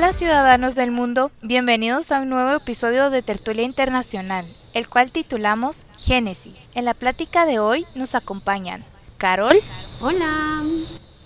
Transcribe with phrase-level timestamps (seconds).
[0.00, 5.84] Hola ciudadanos del mundo, bienvenidos a un nuevo episodio de Tertulia Internacional, el cual titulamos
[5.98, 6.70] Génesis.
[6.74, 8.82] En la plática de hoy nos acompañan
[9.18, 9.58] Carol.
[10.00, 10.62] Hola.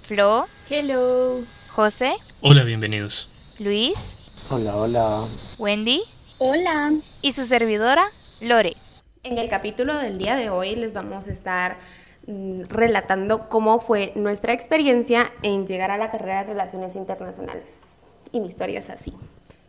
[0.02, 0.46] Flo.
[0.68, 1.42] Hello.
[1.68, 2.14] José.
[2.40, 3.28] Hola, bienvenidos.
[3.60, 4.16] Luis.
[4.50, 5.20] Hola, hola.
[5.56, 6.02] Wendy.
[6.38, 6.94] Hola.
[7.22, 8.02] Y su servidora,
[8.40, 8.74] Lore.
[9.22, 11.78] En el capítulo del día de hoy les vamos a estar
[12.26, 17.94] mm, relatando cómo fue nuestra experiencia en llegar a la carrera de Relaciones Internacionales
[18.34, 19.14] y mi historia es así.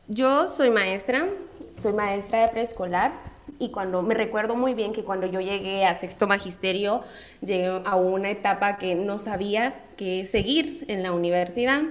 [0.07, 1.29] Yo soy maestra,
[1.71, 3.13] soy maestra de preescolar
[3.59, 7.03] y cuando me recuerdo muy bien que cuando yo llegué a sexto magisterio
[7.41, 11.83] llegué a una etapa que no sabía qué seguir en la universidad.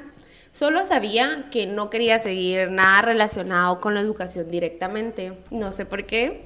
[0.53, 5.37] Solo sabía que no quería seguir nada relacionado con la educación directamente.
[5.51, 6.43] No sé por qué.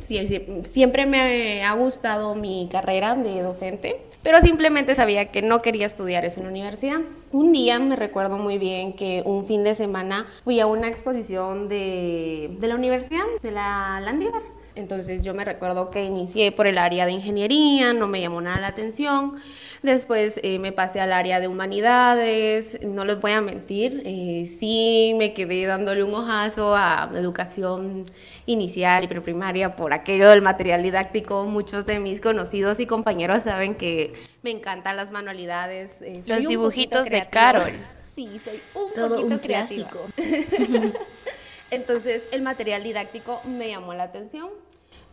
[0.64, 6.26] Siempre me ha gustado mi carrera de docente, pero simplemente sabía que no quería estudiar
[6.26, 7.00] eso en la universidad.
[7.32, 11.70] Un día me recuerdo muy bien que un fin de semana fui a una exposición
[11.70, 14.42] de, de la universidad, de la Landívar.
[14.74, 18.60] Entonces yo me recuerdo que inicié por el área de ingeniería, no me llamó nada
[18.60, 19.36] la atención.
[19.82, 25.14] Después eh, me pasé al área de humanidades, no les voy a mentir, eh, sí
[25.16, 28.04] me quedé dándole un ojazo a educación
[28.46, 31.44] inicial y preprimaria por aquello del material didáctico.
[31.44, 36.02] Muchos de mis conocidos y compañeros saben que me encantan las manualidades.
[36.02, 37.72] Eh, Los dibujitos de Carol.
[38.16, 40.00] Sí, soy un Todo un clásico.
[41.70, 44.48] Entonces el material didáctico me llamó la atención,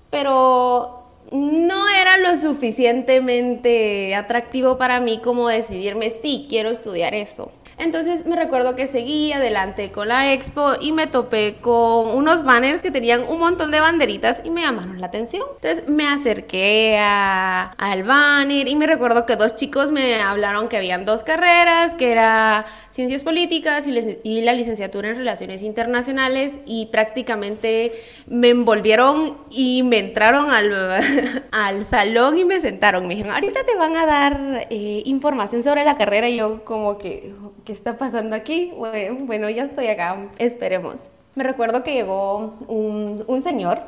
[0.10, 7.52] pero no era lo suficientemente atractivo para mí como decidirme, sí, quiero estudiar eso.
[7.78, 12.82] Entonces me recuerdo que seguí adelante con la expo y me topé con unos banners
[12.82, 15.44] que tenían un montón de banderitas y me llamaron la atención.
[15.56, 21.06] Entonces me acerqué al banner y me recuerdo que dos chicos me hablaron que habían
[21.06, 27.92] dos carreras, que era ciencias políticas y, la licenciatura en relaciones internacionales y prácticamente
[28.26, 30.72] me envolvieron y me entraron al,
[31.52, 33.06] al salón y me sentaron.
[33.06, 36.98] Me dijeron, ahorita te van a dar eh, información sobre la carrera y yo como
[36.98, 37.34] que,
[37.66, 38.74] ¿qué está pasando aquí?
[38.76, 41.10] Bueno, ya estoy acá, esperemos.
[41.34, 43.80] Me recuerdo que llegó un, un señor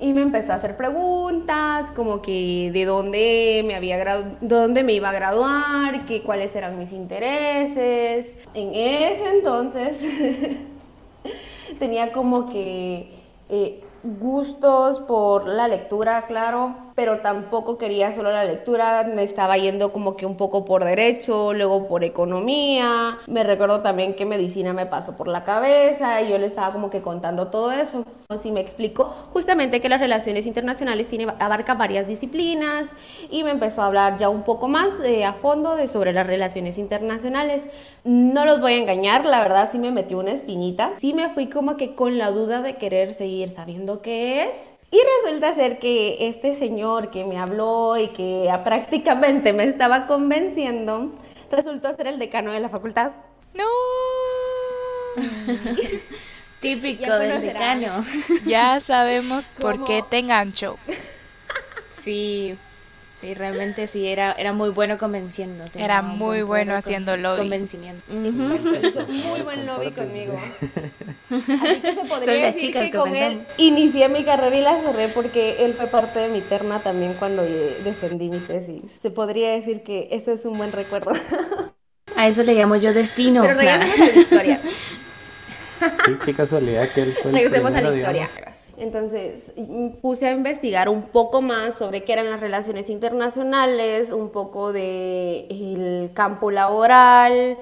[0.00, 5.10] y me empezó a hacer preguntas, como que de dónde me había dónde me iba
[5.10, 8.34] a graduar, que cuáles eran mis intereses.
[8.54, 10.00] En ese entonces
[11.78, 13.10] tenía como que
[13.48, 19.92] eh, gustos por la lectura, claro, pero tampoco quería solo la lectura, me estaba yendo
[19.92, 24.86] como que un poco por derecho, luego por economía, me recuerdo también que medicina me
[24.86, 28.04] pasó por la cabeza y yo le estaba como que contando todo eso.
[28.28, 32.90] Así me explicó justamente que las relaciones internacionales tiene, abarca varias disciplinas
[33.30, 36.26] y me empezó a hablar ya un poco más eh, a fondo de sobre las
[36.26, 37.68] relaciones internacionales.
[38.04, 41.48] No los voy a engañar, la verdad sí me metió una espinita, sí me fui
[41.48, 46.28] como que con la duda de querer seguir sabiendo qué es y resulta ser que
[46.28, 51.12] este señor que me habló y que prácticamente me estaba convenciendo,
[51.50, 53.12] resultó ser el decano de la facultad.
[53.54, 53.64] ¡No!
[56.60, 58.04] Típico del decano.
[58.44, 60.78] Ya sabemos por qué te engancho.
[61.90, 62.56] Sí,
[63.20, 65.82] Sí, realmente sí, era, era muy bueno convenciéndote.
[65.82, 67.38] Era muy bueno haciendo lobby.
[67.38, 68.02] Convencimiento.
[68.12, 70.38] Muy buen lobby conmigo.
[71.30, 75.64] Así que se podría decir que con él inicié mi carrera y la cerré porque
[75.64, 78.82] él fue parte de mi terna también cuando defendí mi tesis.
[79.00, 81.12] Se podría decir que eso es un buen recuerdo.
[82.16, 83.42] A eso le llamo yo destino.
[83.42, 84.60] Pero regresemos a la historia.
[86.06, 88.28] Sí, qué casualidad que él fue el Regresemos a la historia.
[88.78, 89.52] Entonces
[90.02, 95.46] puse a investigar un poco más sobre qué eran las relaciones internacionales, un poco del
[95.50, 97.56] el campo laboral.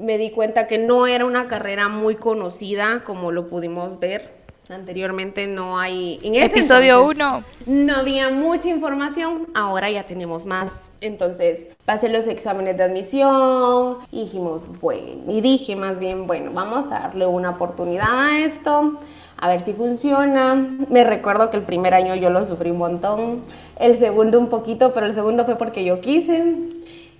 [0.00, 5.46] Me di cuenta que no era una carrera muy conocida, como lo pudimos ver anteriormente.
[5.46, 6.20] No hay.
[6.22, 7.44] En Episodio 1.
[7.66, 10.90] No había mucha información, ahora ya tenemos más.
[11.00, 16.86] Entonces pasé los exámenes de admisión y dijimos, bueno, y dije más bien, bueno, vamos
[16.86, 18.98] a darle una oportunidad a esto
[19.36, 20.54] a ver si funciona.
[20.54, 23.42] Me recuerdo que el primer año yo lo sufrí un montón,
[23.78, 26.54] el segundo un poquito, pero el segundo fue porque yo quise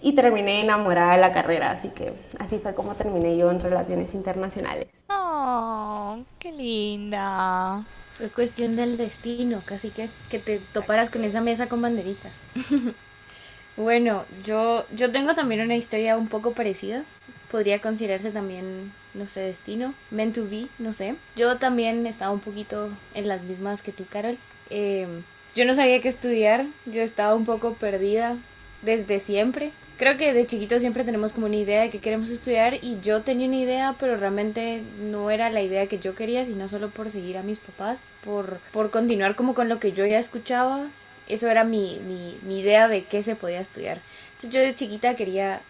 [0.01, 4.15] y terminé enamorada de la carrera, así que así fue como terminé yo en relaciones
[4.15, 4.87] internacionales.
[5.09, 7.83] ¡Oh, qué linda!
[8.07, 12.43] Fue cuestión del destino, casi que que te toparas con esa mesa con banderitas.
[13.77, 17.03] bueno, yo yo tengo también una historia un poco parecida
[17.51, 21.15] podría considerarse también, no sé, destino, meant to be, no sé.
[21.37, 24.37] Yo también estaba un poquito en las mismas que tú, Carol.
[24.71, 25.23] Em,
[25.55, 28.37] yo no sabía qué estudiar, yo estaba un poco perdida
[28.83, 29.73] desde siempre.
[29.97, 33.23] creo que de chiquito siempre tenemos como una idea de que queremos estudiar y yo
[33.23, 37.11] tenía una idea, pero realmente no era la idea que yo quería, sino solo por
[37.11, 40.89] seguir a mis papás, por, por continuar como con lo que yo ya escuchaba.
[41.29, 44.01] Eso era mi, mi, mi idea de qué se podía estudiar.
[44.33, 45.63] Entonces yo de chiquita quería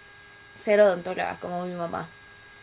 [0.54, 2.08] ser odontóloga como mi mamá.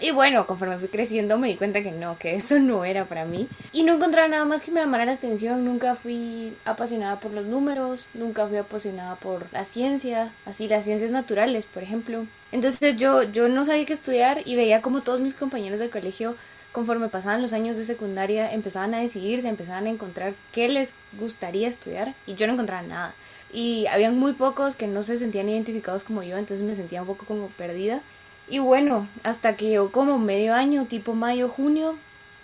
[0.04, 3.26] Y bueno, conforme fui creciendo me di cuenta que no, que eso no era para
[3.26, 3.48] mí.
[3.72, 5.64] Y no encontraba nada más que me llamara la atención.
[5.64, 11.12] Nunca fui apasionada por los números, nunca fui apasionada por la ciencia, así las ciencias
[11.12, 12.26] naturales, por ejemplo.
[12.52, 16.36] Entonces yo, yo no sabía qué estudiar y veía como todos mis compañeros de colegio,
[16.72, 21.68] conforme pasaban los años de secundaria, empezaban a decidirse, empezaban a encontrar qué les gustaría
[21.68, 23.14] estudiar y yo no encontraba nada.
[23.54, 27.08] Y habían muy pocos que no se sentían identificados como yo, entonces me sentía un
[27.08, 28.02] poco como perdida.
[28.50, 31.96] Y bueno, hasta que yo como medio año, tipo mayo, junio,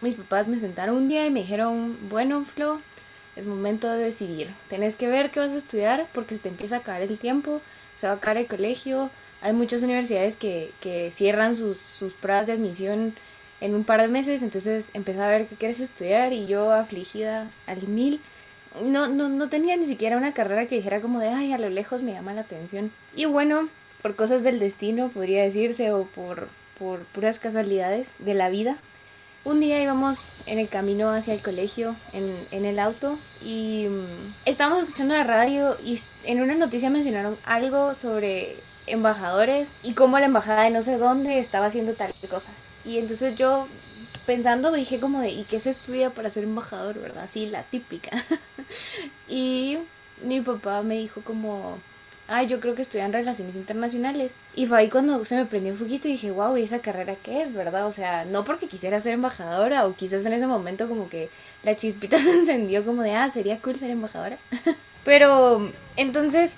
[0.01, 2.79] mis papás me sentaron un día y me dijeron, bueno, Flo,
[3.35, 4.49] es momento de decidir.
[4.69, 7.61] Tenés que ver qué vas a estudiar porque se te empieza a acabar el tiempo,
[7.95, 9.09] se va a acabar el colegio.
[9.41, 13.13] Hay muchas universidades que, que cierran sus, sus pruebas de admisión
[13.59, 17.47] en un par de meses, entonces empecé a ver qué quieres estudiar y yo afligida
[17.65, 18.19] al mil.
[18.83, 21.69] No, no, no tenía ni siquiera una carrera que dijera como de, ay, a lo
[21.69, 22.91] lejos me llama la atención.
[23.15, 23.69] Y bueno,
[24.01, 26.47] por cosas del destino, podría decirse, o por,
[26.77, 28.77] por puras casualidades de la vida.
[29.43, 34.33] Un día íbamos en el camino hacia el colegio, en, en el auto, y mm,
[34.45, 38.57] estábamos escuchando la radio y en una noticia mencionaron algo sobre
[38.87, 42.51] embajadores y cómo la embajada de no sé dónde estaba haciendo tal cosa.
[42.83, 43.67] Y entonces yo
[44.27, 47.23] pensando dije como de, ¿y qué se estudia para ser embajador, verdad?
[47.23, 48.11] Así la típica.
[49.29, 49.79] y
[50.21, 51.79] mi papá me dijo como,
[52.27, 54.35] ay, yo creo que estudian relaciones internacionales.
[54.53, 57.15] Y fue ahí cuando se me prendió un foquito y dije, wow, ¿y esa carrera
[57.23, 57.87] qué es, verdad?
[57.87, 61.29] O sea, no porque quisiera ser embajadora o quizás en ese momento como que
[61.63, 64.37] la chispita se encendió como de, ah, sería cool ser embajadora.
[65.05, 66.55] Pero entonces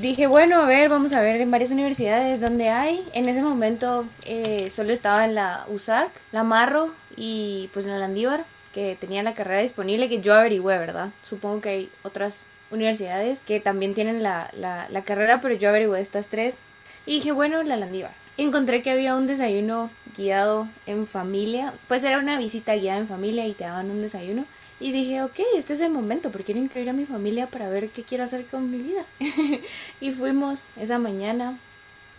[0.00, 3.06] dije, bueno, a ver, vamos a ver en varias universidades donde hay.
[3.12, 8.96] En ese momento eh, solo estaba en la USAC, la Marro y pues Landívar, que
[8.98, 11.10] tenía la carrera disponible que yo averigüé, ¿verdad?
[11.22, 16.00] Supongo que hay otras universidades que también tienen la, la, la carrera, pero yo averigué
[16.00, 16.60] estas tres.
[17.06, 18.12] Y dije, bueno, la Landívar.
[18.38, 21.74] Encontré que había un desayuno guiado en familia.
[21.88, 24.44] Pues era una visita guiada en familia y te daban un desayuno.
[24.80, 27.88] Y dije, ok, este es el momento, porque quiero incluir a mi familia para ver
[27.90, 29.04] qué quiero hacer con mi vida.
[30.00, 31.58] y fuimos esa mañana.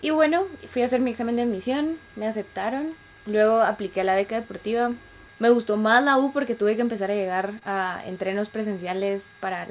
[0.02, 2.94] Y bueno, fui a hacer mi examen de admisión, me aceptaron.
[3.26, 4.92] Luego apliqué a la beca deportiva,
[5.40, 9.68] me gustó más la U porque tuve que empezar a llegar a entrenos presenciales para,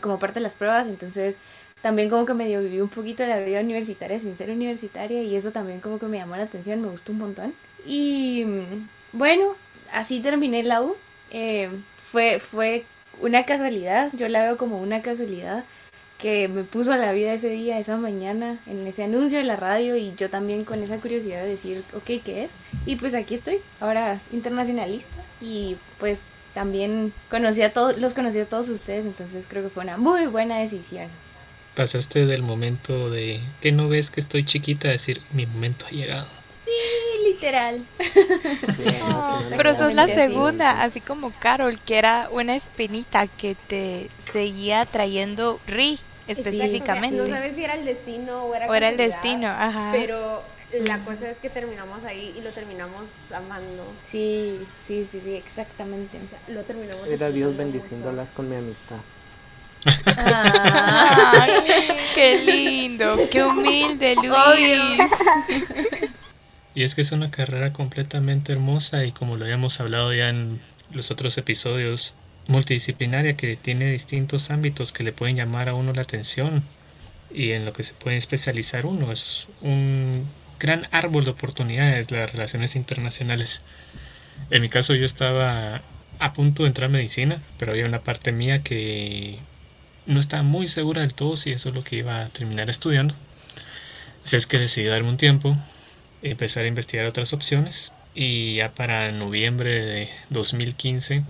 [0.00, 1.36] como parte de las pruebas, entonces
[1.80, 5.50] también como que medio viví un poquito la vida universitaria sin ser universitaria y eso
[5.50, 7.54] también como que me llamó la atención, me gustó un montón.
[7.86, 8.46] Y
[9.12, 9.54] bueno,
[9.92, 10.96] así terminé la U.
[11.30, 12.84] Eh, fue, fue
[13.20, 15.64] una casualidad, yo la veo como una casualidad
[16.22, 19.56] que me puso a la vida ese día, esa mañana, en ese anuncio de la
[19.56, 22.52] radio y yo también con esa curiosidad de decir, ok, ¿qué es?
[22.86, 26.22] Y pues aquí estoy, ahora internacionalista y pues
[26.54, 30.26] también conocí a todos, los conocí a todos ustedes, entonces creo que fue una muy
[30.26, 31.08] buena decisión.
[31.74, 35.90] Pasaste del momento de que no ves que estoy chiquita a decir, mi momento ha
[35.90, 36.28] llegado.
[36.48, 37.82] Sí, literal.
[39.56, 45.58] pero sos la segunda, así como Carol, que era una espinita que te seguía trayendo
[45.66, 45.98] Ri
[46.32, 47.16] específicamente.
[47.16, 49.90] no sabes si era el destino o era, o era el destino, ajá.
[49.92, 50.42] Pero
[50.86, 53.86] la cosa es que terminamos ahí y lo terminamos amando.
[54.04, 56.18] Sí, sí, sí, sí, exactamente.
[56.48, 57.06] lo terminamos.
[57.06, 58.96] Era Dios bendiciéndolas con mi amistad.
[60.06, 61.46] Ah,
[62.14, 65.10] qué lindo, qué humilde Luis.
[66.74, 70.60] Y es que es una carrera completamente hermosa y como lo habíamos hablado ya en
[70.92, 72.14] los otros episodios,
[72.48, 76.62] multidisciplinaria que tiene distintos ámbitos que le pueden llamar a uno la atención
[77.30, 79.12] y en lo que se puede especializar uno.
[79.12, 80.26] Es un
[80.58, 83.62] gran árbol de oportunidades las relaciones internacionales.
[84.50, 85.82] En mi caso yo estaba
[86.18, 89.38] a punto de entrar a medicina, pero había una parte mía que
[90.06, 93.14] no estaba muy segura del todo si eso es lo que iba a terminar estudiando.
[94.24, 95.56] Así es que decidí darme un tiempo,
[96.22, 101.24] empezar a investigar otras opciones y ya para noviembre de 2015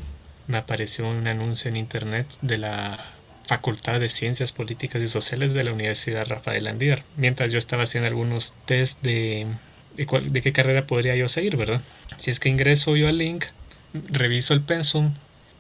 [0.47, 3.05] me apareció un anuncio en internet de la
[3.47, 8.09] Facultad de Ciencias Políticas y Sociales de la Universidad Rafael Andívar, mientras yo estaba haciendo
[8.09, 9.47] algunos test de,
[9.97, 11.81] de, qué carrera podría yo seguir, ¿verdad?
[12.17, 13.45] Si es que ingreso yo al link,
[13.93, 15.15] reviso el pensum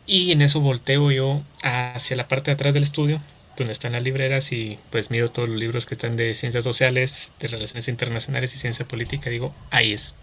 [0.06, 3.20] y en eso volteo yo hacia la parte de atrás del estudio,
[3.56, 7.30] donde están las libreras y pues miro todos los libros que están de ciencias sociales,
[7.40, 10.14] de relaciones internacionales y ciencia política, digo, ahí es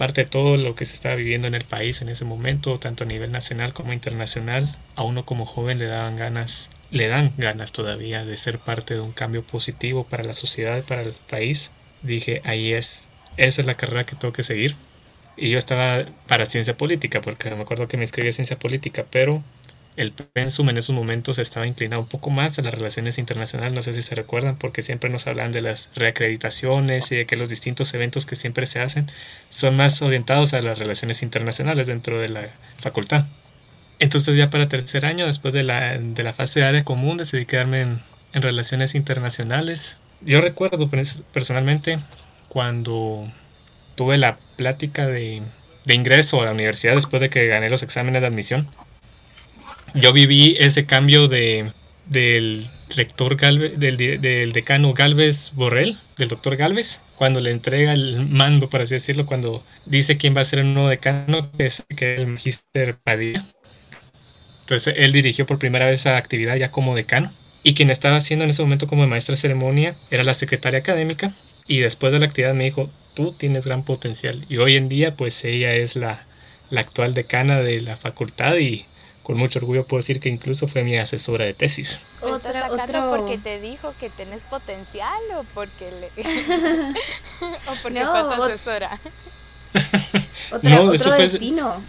[0.00, 3.04] parte de todo lo que se estaba viviendo en el país en ese momento, tanto
[3.04, 7.70] a nivel nacional como internacional, a uno como joven le daban ganas, le dan ganas
[7.72, 11.70] todavía de ser parte de un cambio positivo para la sociedad para el país.
[12.00, 14.74] dije, ahí es, esa es la carrera que tengo que seguir.
[15.36, 19.04] Y yo estaba para ciencia política, porque me acuerdo que me inscribí a ciencia política,
[19.10, 19.44] pero
[20.00, 23.82] el pensum en esos momentos estaba inclinado un poco más a las relaciones internacionales, no
[23.82, 27.50] sé si se recuerdan, porque siempre nos hablan de las reacreditaciones y de que los
[27.50, 29.12] distintos eventos que siempre se hacen
[29.50, 33.26] son más orientados a las relaciones internacionales dentro de la facultad.
[33.98, 37.44] Entonces ya para tercer año, después de la, de la fase de área común, decidí
[37.44, 38.00] quedarme en,
[38.32, 39.98] relaciones internacionales.
[40.22, 40.88] Yo recuerdo
[41.32, 41.98] personalmente
[42.48, 43.30] cuando
[43.96, 45.42] tuve la plática de
[45.88, 48.68] ingreso a la universidad después de que gané los exámenes de admisión
[49.94, 51.72] yo viví ese cambio de
[52.10, 58.68] del rector Galvez, del, decano Galvez Borrell, del doctor Galvez, cuando le entrega el mando,
[58.68, 62.16] por así decirlo, cuando dice quién va a ser el nuevo decano, que es, que
[62.16, 63.46] el magister Padilla.
[64.62, 67.32] Entonces él dirigió por primera vez esa actividad ya como decano.
[67.62, 71.34] Y quien estaba haciendo en ese momento como maestra de ceremonia era la secretaria académica.
[71.66, 74.46] Y después de la actividad me dijo, tú tienes gran potencial.
[74.48, 76.26] Y hoy en día pues ella es la,
[76.70, 78.86] la actual decana de la facultad y
[79.30, 82.00] con mucho orgullo puedo decir que incluso fue mi asesora de tesis.
[82.20, 83.10] ¿Otra, otro...
[83.16, 86.06] porque te dijo que tenés potencial o porque le...
[87.68, 88.90] o porque fue tu asesora?
[90.62, 91.80] no, otro destino.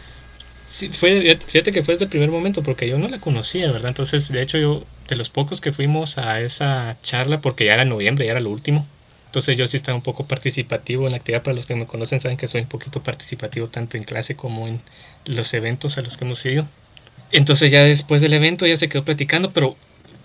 [0.69, 3.89] Sí, fue, fíjate que fue desde el primer momento porque yo no la conocía, ¿verdad?
[3.89, 7.85] Entonces, de hecho, yo, de los pocos que fuimos a esa charla, porque ya era
[7.85, 8.85] noviembre, ya era lo último,
[9.25, 11.41] entonces yo sí estaba un poco participativo en la actividad.
[11.41, 14.67] Para los que me conocen saben que soy un poquito participativo tanto en clase como
[14.67, 14.81] en
[15.25, 16.67] los eventos a los que hemos ido.
[17.31, 19.75] Entonces ya después del evento ya se quedó platicando, pero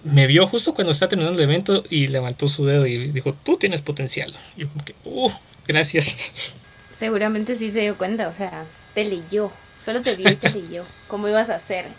[0.05, 3.57] me vio justo cuando estaba terminando el evento y levantó su dedo y dijo, tú
[3.57, 4.37] tienes potencial.
[4.57, 5.31] Y yo como que, uh,
[5.67, 6.17] gracias.
[6.93, 10.85] Seguramente sí se dio cuenta, o sea, te leyó, solo te vio y te leyó,
[11.09, 11.87] cómo ibas a hacer.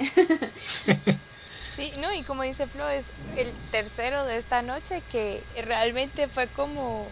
[1.78, 3.06] Sí, no, y como dice Flo, es
[3.38, 7.08] el tercero de esta noche que realmente fue como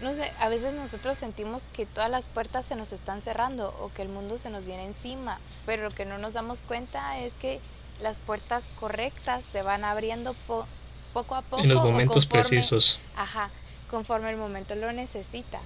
[0.00, 3.92] no sé, a veces nosotros sentimos que todas las puertas se nos están cerrando o
[3.92, 7.34] que el mundo se nos viene encima, pero lo que no nos damos cuenta es
[7.34, 7.60] que
[8.00, 11.62] las puertas correctas se van abriendo poco a poco.
[11.62, 12.98] En los momentos precisos.
[13.16, 13.50] Ajá,
[13.88, 15.60] conforme el momento lo necesita.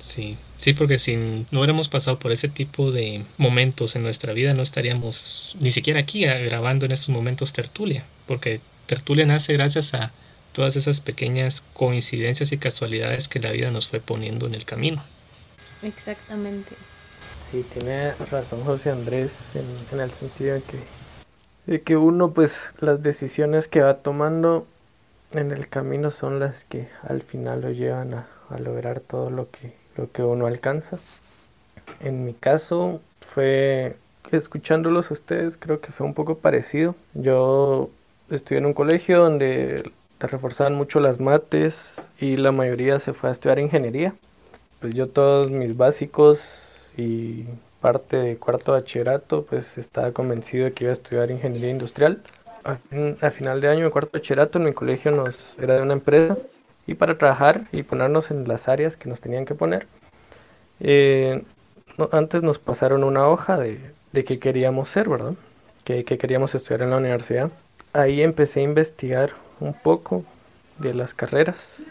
[0.00, 4.54] Sí, sí, porque si no hubiéramos pasado por ese tipo de momentos en nuestra vida,
[4.54, 10.12] no estaríamos ni siquiera aquí grabando en estos momentos tertulia, porque tertulia nace gracias a
[10.58, 15.04] todas esas pequeñas coincidencias y casualidades que la vida nos fue poniendo en el camino.
[15.84, 16.74] Exactamente.
[17.52, 20.78] Sí, tiene razón José Andrés en, el sentido de que,
[21.70, 24.66] de que uno pues las decisiones que va tomando
[25.30, 29.48] en el camino son las que al final lo llevan a, a lograr todo lo
[29.52, 30.98] que, lo que uno alcanza.
[32.00, 33.94] En mi caso fue
[34.32, 36.96] escuchándolos a ustedes creo que fue un poco parecido.
[37.14, 37.90] Yo
[38.28, 43.30] estudié en un colegio donde te reforzaban mucho las mates y la mayoría se fue
[43.30, 44.14] a estudiar ingeniería.
[44.80, 46.40] Pues yo todos mis básicos
[46.96, 47.44] y
[47.80, 52.20] parte de cuarto bachillerato, pues estaba convencido de que iba a estudiar ingeniería industrial.
[52.64, 56.36] A, final de año de cuarto bachillerato en mi colegio nos era de una empresa
[56.86, 59.86] y para trabajar y ponernos en las áreas que nos tenían que poner.
[60.80, 61.42] Eh,
[62.12, 63.80] antes nos pasaron una hoja de,
[64.12, 65.34] de qué queríamos ser, ¿verdad?
[65.84, 67.50] Que, que queríamos estudiar en la universidad.
[67.92, 70.24] Ahí empecé a investigar un poco
[70.78, 71.82] de las carreras.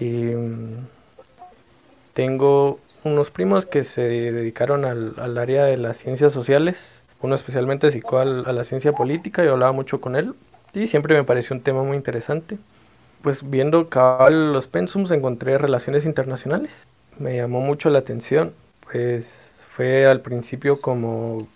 [0.00, 0.86] Y mm,
[2.12, 7.02] tengo unos primos que se dedicaron al, al, área de las ciencias sociales.
[7.20, 10.34] Uno especialmente se dedicó a la ciencia política y hablaba mucho con él.
[10.74, 12.58] Y siempre me pareció un tema muy interesante.
[13.22, 16.86] Pues viendo cabal los pensums encontré relaciones internacionales.
[17.18, 18.52] Me llamó mucho la atención.
[18.90, 19.26] Pues
[19.74, 21.46] fue al principio como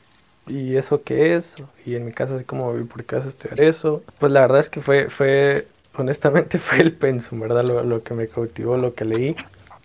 [0.49, 1.55] ¿y eso qué es?
[1.85, 4.03] Y en mi casa así como, ¿por qué vas a estudiar eso?
[4.19, 7.65] Pues la verdad es que fue, fue honestamente fue el pensum, ¿verdad?
[7.65, 9.37] Lo, lo que me cautivó, lo que leí.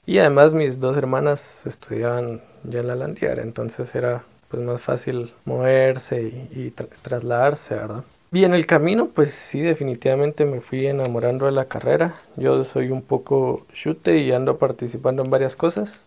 [0.05, 5.33] Y además mis dos hermanas estudiaban ya en la Landiara, entonces era pues más fácil
[5.45, 8.03] moverse y, trasladarse, ¿verdad?
[8.31, 12.13] Y en el camino, pues sí, definitivamente me fui enamorando de la carrera.
[12.35, 16.01] Yo soy un poco chute y ando participando en varias cosas.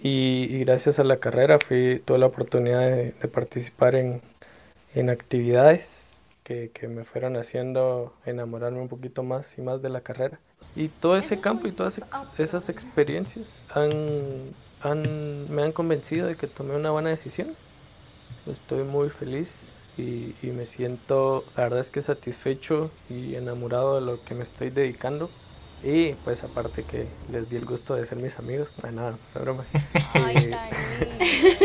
[0.00, 4.22] Y, gracias a la carrera fui, tuve la oportunidad de, participar en,
[4.94, 6.14] en actividades
[6.44, 10.38] que, que, me fueron haciendo enamorarme un poquito más y más de la carrera.
[10.76, 12.00] Y todo ese campo y todas
[12.38, 17.56] esas experiencias han, han, me han convencido de que tomé una buena decisión.
[18.46, 19.52] Estoy muy feliz
[19.96, 24.44] y, y me siento, la verdad es que satisfecho y enamorado de lo que me
[24.44, 25.30] estoy dedicando.
[25.82, 29.38] Y pues aparte que les di el gusto de ser mis amigos, no nada, esa
[29.40, 29.66] bromas.
[30.12, 30.50] Ay,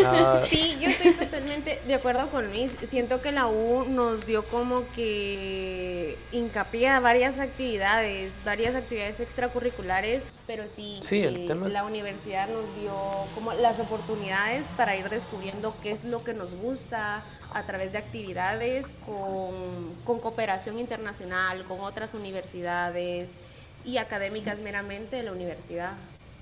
[0.05, 2.71] Ah, Sí, yo estoy totalmente de acuerdo con Luis.
[2.89, 10.23] Siento que la U nos dio como que hincapié a varias actividades, varias actividades extracurriculares,
[10.45, 12.93] pero sí, Sí, el eh, es- la universidad nos dio
[13.33, 17.97] como las oportunidades para ir descubriendo qué es lo que nos gusta a través de
[17.99, 23.31] actividades con, con cooperación internacional, con otras universidades
[23.85, 25.93] y académicas meramente de la universidad.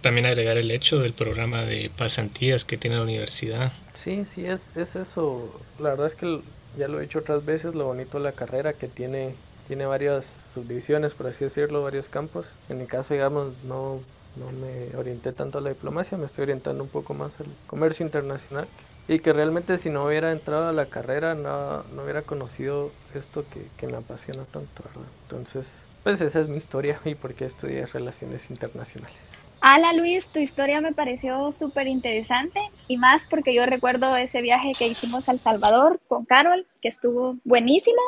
[0.01, 3.71] También agregar el hecho del programa de pasantías que tiene la universidad.
[3.93, 5.61] Sí, sí, es, es eso.
[5.79, 6.41] La verdad es que
[6.77, 9.35] ya lo he hecho otras veces, lo bonito de la carrera que tiene,
[9.67, 12.47] tiene varias subdivisiones, por así decirlo, varios campos.
[12.67, 14.01] En mi caso, digamos, no,
[14.35, 18.05] no me orienté tanto a la diplomacia, me estoy orientando un poco más al comercio
[18.05, 18.67] internacional.
[19.07, 23.43] Y que realmente si no hubiera entrado a la carrera, no, no hubiera conocido esto
[23.51, 25.09] que, que me apasiona tanto, ¿verdad?
[25.23, 25.67] Entonces,
[26.03, 29.19] pues esa es mi historia y por qué estudié relaciones internacionales.
[29.61, 34.71] Ala Luis, tu historia me pareció súper interesante y más porque yo recuerdo ese viaje
[34.77, 38.01] que hicimos a El Salvador con Carol, que estuvo buenísimo.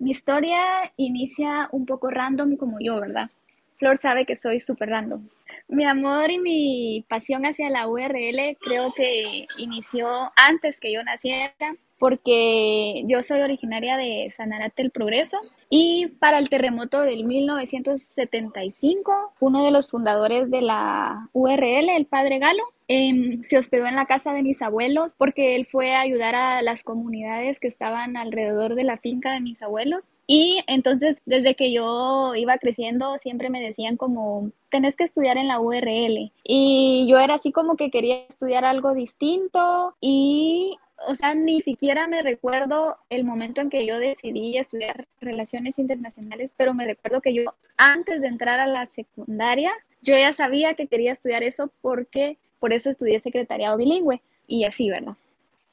[0.00, 0.60] Mi historia
[0.96, 3.30] inicia un poco random como yo, ¿verdad?
[3.78, 5.28] Flor sabe que soy súper random.
[5.68, 11.76] Mi amor y mi pasión hacia la URL creo que inició antes que yo naciera,
[11.98, 19.64] porque yo soy originaria de Sanarate el Progreso y para el terremoto del 1975, uno
[19.64, 24.32] de los fundadores de la URL, el padre Galo, em, se hospedó en la casa
[24.32, 28.84] de mis abuelos porque él fue a ayudar a las comunidades que estaban alrededor de
[28.84, 30.12] la finca de mis abuelos.
[30.26, 35.48] Y entonces, desde que yo iba creciendo, siempre me decían como, tenés que estudiar en
[35.48, 36.32] la URL.
[36.44, 42.08] Y yo era así como que quería estudiar algo distinto y o sea, ni siquiera
[42.08, 47.34] me recuerdo el momento en que yo decidí estudiar relaciones internacionales, pero me recuerdo que
[47.34, 49.72] yo antes de entrar a la secundaria,
[50.02, 54.90] yo ya sabía que quería estudiar eso porque por eso estudié secretariado bilingüe y así,
[54.90, 55.16] ¿verdad?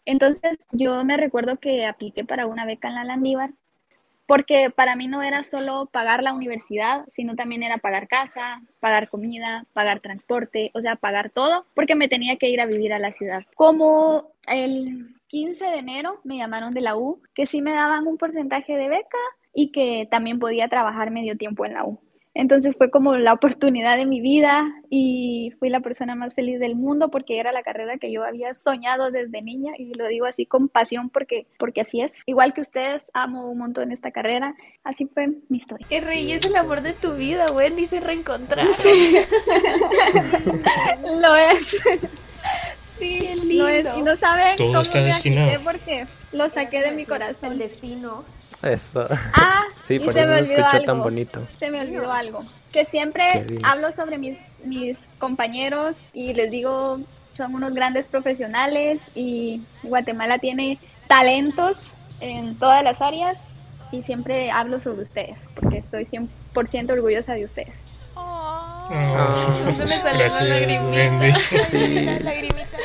[0.06, 3.52] Entonces yo me recuerdo que apliqué para una beca en la Landívar
[4.26, 9.10] porque para mí no era solo pagar la universidad, sino también era pagar casa, pagar
[9.10, 13.00] comida, pagar transporte, o sea, pagar todo, porque me tenía que ir a vivir a
[13.00, 13.44] la ciudad.
[13.56, 18.18] Como el 15 de enero me llamaron de la U que sí me daban un
[18.18, 19.18] porcentaje de beca
[19.54, 22.00] y que también podía trabajar medio tiempo en la U.
[22.36, 26.76] Entonces fue como la oportunidad de mi vida y fui la persona más feliz del
[26.76, 30.48] mundo porque era la carrera que yo había soñado desde niña y lo digo así
[30.48, 32.12] con pasión porque, porque así es.
[32.26, 34.56] Igual que ustedes, amo un montón esta carrera.
[34.84, 35.86] Así fue mi historia.
[35.92, 38.74] El rey es el amor de tu vida, Wendy, se reencontraron.
[41.22, 41.82] Lo es.
[43.00, 43.84] Sí, Qué lo es.
[43.84, 44.00] lindo.
[44.00, 45.62] Y no saben Todo cómo está me destinado.
[45.64, 47.58] porque lo saqué de mi El corazón.
[47.58, 48.24] destino.
[48.64, 49.08] Eso.
[49.34, 51.04] Ah, Sí, y por se eso me se olvidó escucha tan algo.
[51.04, 51.48] bonito.
[51.60, 52.46] Se me olvidó algo.
[52.72, 57.02] Que siempre hablo sobre mis, mis compañeros y les digo,
[57.36, 63.44] son unos grandes profesionales y Guatemala tiene talentos en todas las áreas
[63.92, 67.84] y siempre hablo sobre ustedes porque estoy 100% orgullosa de ustedes.
[68.16, 71.40] Oh, Ah, se me salió la lagrimita.
[71.40, 72.06] Sí.
[72.06, 72.78] la lagrimita.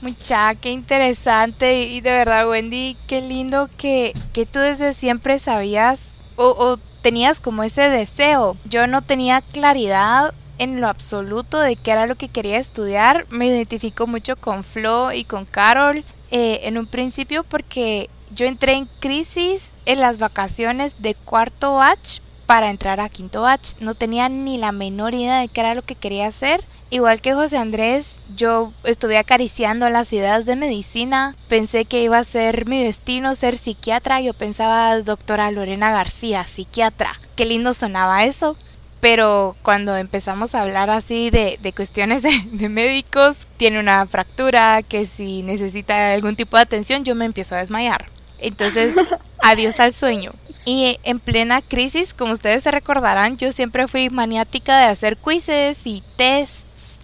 [0.00, 6.16] Mucha, qué interesante y de verdad Wendy, qué lindo que, que tú desde siempre sabías
[6.36, 8.56] o, o tenías como ese deseo.
[8.64, 13.26] Yo no tenía claridad en lo absoluto de qué era lo que quería estudiar.
[13.30, 18.74] Me identifico mucho con Flo y con Carol eh, en un principio porque yo entré
[18.74, 23.74] en crisis en las vacaciones de cuarto batch para entrar a quinto batch.
[23.78, 26.64] No tenía ni la menor idea de qué era lo que quería hacer.
[26.90, 31.36] Igual que José Andrés, yo estuve acariciando las ideas de medicina.
[31.46, 34.20] Pensé que iba a ser mi destino ser psiquiatra.
[34.20, 37.20] Yo pensaba doctora Lorena García, psiquiatra.
[37.36, 38.56] Qué lindo sonaba eso.
[38.98, 44.82] Pero cuando empezamos a hablar así de, de cuestiones de, de médicos, tiene una fractura,
[44.82, 48.06] que si necesita algún tipo de atención, yo me empiezo a desmayar.
[48.40, 48.94] Entonces,
[49.42, 50.32] adiós al sueño.
[50.64, 55.80] Y en plena crisis, como ustedes se recordarán, yo siempre fui maniática de hacer quizzes
[55.84, 56.98] y tests,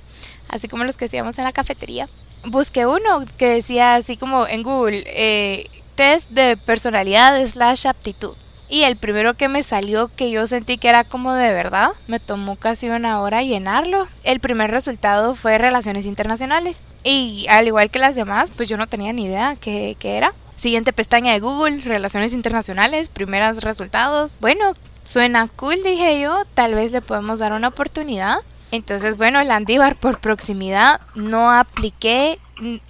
[0.49, 2.09] así como los que hacíamos en la cafetería.
[2.45, 8.37] Busqué uno que decía así como en Google, eh, test de personalidad slash aptitud.
[8.69, 12.19] Y el primero que me salió que yo sentí que era como de verdad, me
[12.19, 14.09] tomó casi una hora llenarlo.
[14.25, 16.83] El primer resultado fue relaciones internacionales.
[17.05, 20.35] Y al igual que las demás, pues yo no tenía ni idea qué, qué era.
[20.57, 24.39] Siguiente pestaña de Google, relaciones internacionales, primeros resultados.
[24.41, 24.73] Bueno,
[25.05, 28.39] suena cool, dije yo, tal vez le podemos dar una oportunidad.
[28.73, 32.39] Entonces, bueno, Landívar por proximidad, no apliqué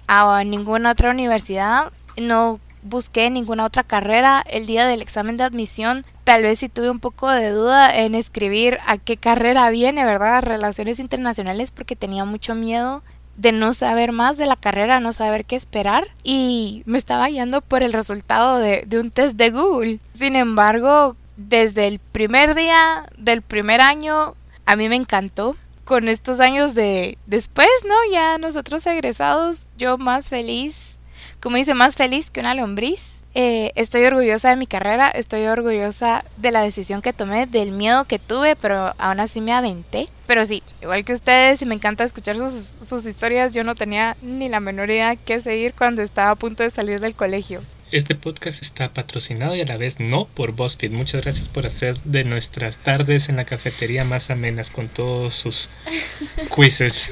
[0.07, 6.05] a ninguna otra universidad, no busqué ninguna otra carrera el día del examen de admisión.
[6.23, 10.41] Tal vez sí tuve un poco de duda en escribir a qué carrera viene, ¿verdad?
[10.41, 13.03] Relaciones internacionales porque tenía mucho miedo
[13.37, 17.61] de no saber más de la carrera, no saber qué esperar y me estaba guiando
[17.61, 19.99] por el resultado de, de un test de Google.
[20.17, 25.55] Sin embargo, desde el primer día del primer año, a mí me encantó.
[25.85, 27.95] Con estos años de después, ¿no?
[28.11, 30.97] Ya nosotros egresados, yo más feliz,
[31.39, 33.16] como dice, más feliz que una lombriz.
[33.39, 38.05] Eh, estoy orgullosa de mi carrera, estoy orgullosa de la decisión que tomé, del miedo
[38.05, 40.09] que tuve, pero aún así me aventé.
[40.25, 44.17] Pero sí, igual que ustedes, y me encanta escuchar sus, sus historias, yo no tenía
[44.23, 47.61] ni la menor idea qué seguir cuando estaba a punto de salir del colegio.
[47.89, 50.91] Este podcast está patrocinado y a la vez no por BuzzFeed.
[50.91, 55.69] Muchas gracias por hacer de nuestras tardes en la cafetería más amenas con todos sus
[56.55, 57.05] quizzes.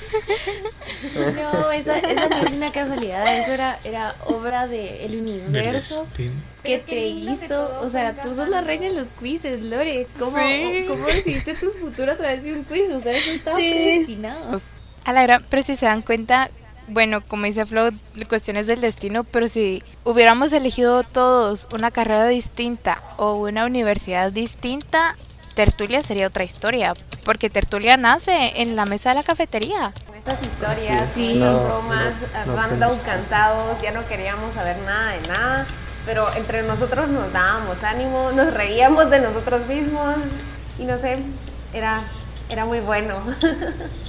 [1.16, 6.08] No, esa, esa no es una casualidad, eso era, era obra del el universo
[6.62, 7.80] que te hizo.
[7.80, 10.08] O sea, tú sos la reina de los quizzes, Lore.
[10.20, 10.38] ¿Cómo,
[10.88, 12.92] ¿cómo decidiste tu futuro a través de un quiz?
[12.92, 14.62] O sea, eso estaba predestinado.
[15.06, 16.50] A la verdad, pero si se dan cuenta,
[16.88, 17.90] bueno, como dice Flo,
[18.30, 25.16] cuestiones del destino, pero si hubiéramos elegido todos una carrera distinta o una universidad distinta,
[25.56, 26.94] Tertulia sería otra historia,
[27.24, 29.94] porque Tertulia nace en la mesa de la cafetería.
[30.16, 31.40] Estas historias, sí.
[31.40, 32.14] bromas,
[32.46, 35.66] random, cansados, ya no queríamos saber nada de nada,
[36.06, 40.16] pero entre nosotros nos dábamos ánimo, nos reíamos de nosotros mismos
[40.78, 41.20] y no sé,
[41.74, 42.04] era,
[42.50, 43.16] era muy bueno.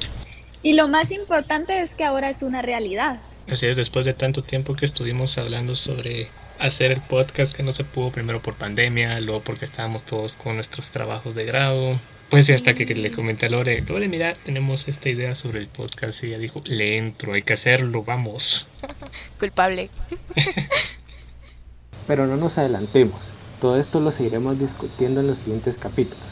[0.66, 3.20] Y lo más importante es que ahora es una realidad.
[3.48, 6.26] Así es, después de tanto tiempo que estuvimos hablando sobre
[6.58, 10.56] hacer el podcast que no se pudo primero por pandemia, luego porque estábamos todos con
[10.56, 12.00] nuestros trabajos de grado.
[12.30, 16.24] Pues hasta que le comenté a Lore, Lore, mira, tenemos esta idea sobre el podcast
[16.24, 18.66] y ella dijo, le entro, hay que hacerlo, vamos.
[19.38, 19.88] Culpable.
[22.08, 23.20] Pero no nos adelantemos,
[23.60, 26.26] todo esto lo seguiremos discutiendo en los siguientes capítulos.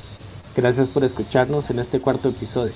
[0.56, 2.74] Gracias por escucharnos en este cuarto episodio.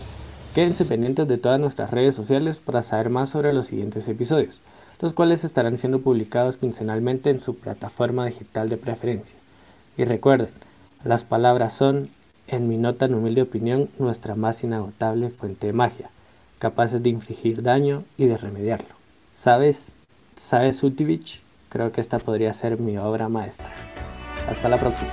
[0.54, 4.60] Quédense pendientes de todas nuestras redes sociales para saber más sobre los siguientes episodios,
[5.00, 9.36] los cuales estarán siendo publicados quincenalmente en su plataforma digital de preferencia.
[9.96, 10.48] Y recuerden,
[11.04, 12.08] las palabras son,
[12.46, 16.10] en mi nota en humilde opinión, nuestra más inagotable fuente de magia,
[16.58, 18.94] capaces de infligir daño y de remediarlo.
[19.40, 19.86] ¿Sabes?
[20.40, 21.40] ¿Sabes, Utivich?
[21.68, 23.70] Creo que esta podría ser mi obra maestra.
[24.48, 25.12] Hasta la próxima.